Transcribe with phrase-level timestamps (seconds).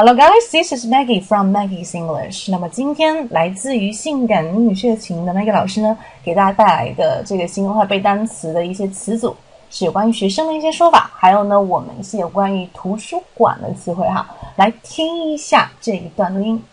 [0.00, 2.50] Hello guys, this is Maggie from Maggie's English。
[2.50, 9.36] 那么今天来自于性感英语血情的 Maggie 老师呢，给大家带来的这个新文化背单词的一些词组，
[9.70, 14.26] 是有关于学生的一些说法，还有呢，我们一些有关于图书馆的词汇哈。
[14.56, 16.64] 来听一下这一段录音。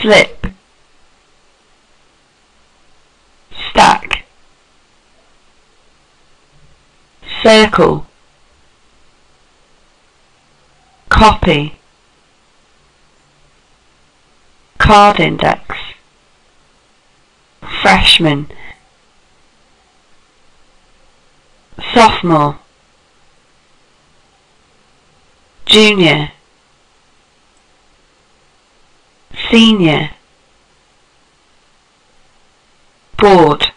[0.00, 0.52] Slip,
[3.74, 4.20] stack,
[7.42, 8.07] circle.
[11.17, 11.73] copy,
[14.77, 15.59] card index,
[17.61, 18.47] freshman,
[21.93, 22.55] sophomore,
[25.65, 26.31] junior,
[29.49, 30.09] senior,
[33.17, 33.69] board.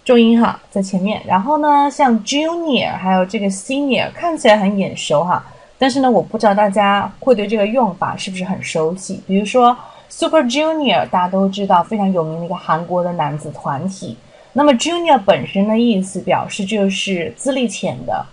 [0.03, 1.21] 重音哈在前面。
[1.25, 5.45] 然后呢，像 junior 还有这个 senior 看起来很眼熟哈，
[5.77, 9.21] 但是呢，我不知道大家会对这个用法是不是很熟悉。
[9.27, 9.77] 比如说
[10.09, 14.17] Super Junior，大家都知道非常有名的一个韩国的男子团体。
[14.53, 18.25] 那么 junior 本身的意思表示就是资历浅的。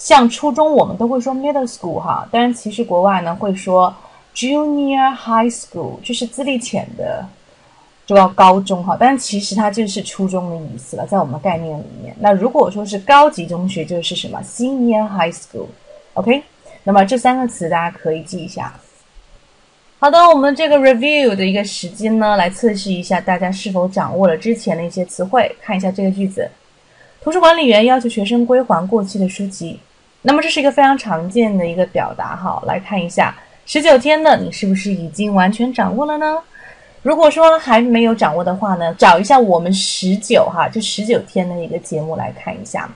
[0.00, 3.94] 像初中我们都会说 middle school 哈，但是其实国外呢会说
[4.34, 7.22] junior high school，就是资历浅的，
[8.06, 12.16] 就要高中哈，但是其实它就是初中的意思了，在我们概念里面。
[12.18, 16.42] 那如果说是高级中学，就是什么 senior high school，OK？
[16.82, 18.72] 那么这三个词大家可以记一下。
[19.98, 25.54] 好的，我们这个 review 的一个时间呢，来测试一下大家是否掌握了之前的一些词汇。
[25.60, 26.50] 看一下这个句子：
[27.20, 29.78] 图书管理员要求学生归还过期的书籍。
[30.22, 36.38] 那么这是一个非常常见的一个表达，哈，来看一下十九天的你是不是已经完全掌握了呢？
[37.02, 42.86] 如果说还没有掌握的话呢，找一下我们十九哈，就十九天的一个节目来看一下。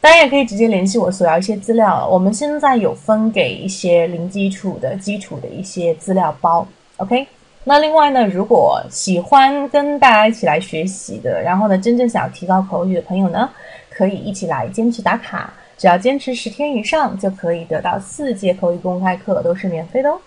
[0.00, 2.08] 当然也可以直接联系我索要一些资料。
[2.08, 7.26] 我们现在有分给一些零基础的基础的一些资料包，OK？
[7.64, 13.50] 那另外呢，如果喜欢跟大家一起来学习的，然后呢，真正想要提高口语的朋友呢，
[13.90, 15.52] 可以一起来坚持打卡。
[15.80, 20.20] 只要坚持十天以上，就可以得到四节口语公开课，都是免费的哦。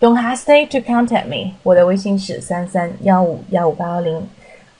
[0.00, 4.26] Don't hesitate to contact me，我的微信是三三幺五幺五八幺零，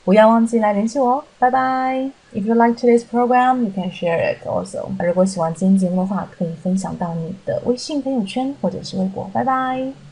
[0.04, 1.25] 不要忘记来联系我哦。
[1.38, 2.10] 拜拜。
[2.34, 4.88] If you like today's program, you can share it also。
[4.99, 9.31] 如果喜欢今天节目的话，可以分享到你的微信朋友圈或者是微博。
[9.32, 10.09] 拜拜。